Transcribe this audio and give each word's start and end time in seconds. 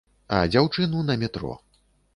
А, 0.37 0.39
дзяўчыну 0.55 1.05
на 1.11 1.19
метро. 1.27 1.53